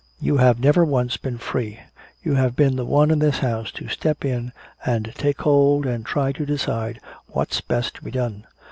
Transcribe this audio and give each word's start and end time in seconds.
You 0.19 0.37
have 0.37 0.59
never 0.59 0.83
once 0.83 1.15
been 1.17 1.37
free. 1.37 1.79
You 2.23 2.33
have 2.33 2.55
been 2.55 2.75
the 2.75 2.85
one 2.87 3.11
in 3.11 3.19
this 3.19 3.37
house 3.37 3.69
to 3.73 3.87
step 3.87 4.25
in 4.25 4.51
and 4.83 5.13
take 5.13 5.41
hold 5.41 5.85
and 5.85 6.03
try 6.03 6.31
to 6.31 6.43
decide 6.43 6.99
what's 7.27 7.61
best 7.61 7.97
to 7.97 8.03
be 8.05 8.09
done. 8.09 8.47